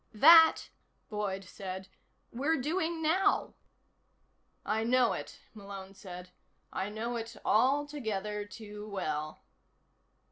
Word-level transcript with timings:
"That," 0.15 0.69
Boyd 1.09 1.43
said, 1.43 1.87
"we're 2.31 2.57
doing 2.59 3.03
now." 3.03 3.53
"I 4.65 4.83
know 4.83 5.13
it," 5.13 5.41
Malone 5.53 5.93
said. 5.93 6.31
"I 6.73 6.89
know 6.89 7.17
it 7.17 7.35
altogether 7.45 8.43
too 8.45 8.89
well." 8.89 9.43